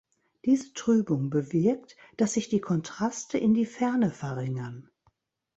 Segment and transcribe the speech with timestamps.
[0.45, 4.89] Diese Trübung bewirkt, dass sich die Kontraste in die Ferne verringern.